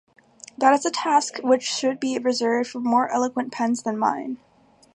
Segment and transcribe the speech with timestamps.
[0.57, 4.39] That is a task which should be reserved for more eloquent pens than mine.